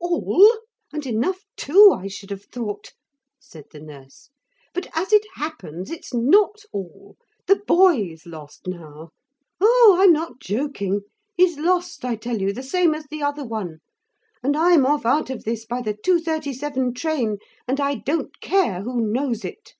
[0.00, 0.48] 'All?
[0.94, 2.94] And enough too, I should have thought,'
[3.38, 4.30] said the nurse.
[4.72, 7.18] 'But as it happens it's not all.
[7.48, 9.10] The boy's lost now.
[9.60, 11.02] Oh, I'm not joking.
[11.36, 13.80] He's lost I tell you, the same as the other one
[14.42, 17.36] and I'm off out of this by the two thirty seven train,
[17.68, 19.74] and I don't care who knows it.'